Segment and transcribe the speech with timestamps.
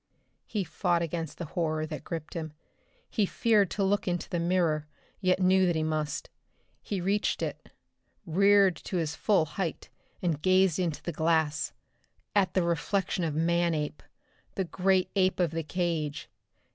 [0.47, 2.53] He fought against the horror that gripped him.
[3.07, 4.87] He feared to look into the mirror,
[5.19, 6.31] yet knew that he must.
[6.81, 7.69] He reached it,
[8.25, 11.71] reared to his full height, and gazed into the glass
[12.33, 14.01] at the reflection of Manape,
[14.55, 16.31] the great ape of the cage!